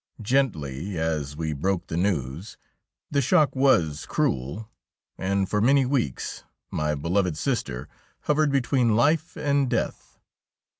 [0.23, 2.57] Gently as we broke the news,
[3.11, 4.67] the shock was cruel,
[5.15, 7.87] and for many weeks my beloved sister
[8.21, 10.17] hovered between life and death.